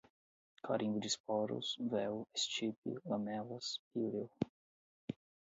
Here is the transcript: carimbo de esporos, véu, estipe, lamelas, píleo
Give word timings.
carimbo 0.63 0.99
de 0.99 1.05
esporos, 1.13 1.67
véu, 1.91 2.27
estipe, 2.33 2.91
lamelas, 3.05 3.67
píleo 3.93 4.27